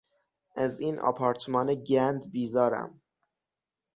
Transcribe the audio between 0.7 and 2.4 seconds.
این آپارتمان گند